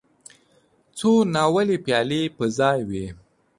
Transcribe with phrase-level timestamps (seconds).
[0.97, 3.07] څو ناولې پيالې په ځای وې.